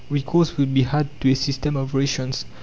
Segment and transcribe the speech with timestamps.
[0.09, 2.45] Recourse would be had to a system of rations.